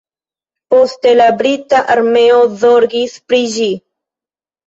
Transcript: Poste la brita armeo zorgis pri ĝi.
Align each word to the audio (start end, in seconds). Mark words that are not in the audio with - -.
Poste 0.73 1.11
la 1.17 1.25
brita 1.41 1.81
armeo 1.95 2.39
zorgis 2.63 3.13
pri 3.33 3.43
ĝi. 3.59 3.71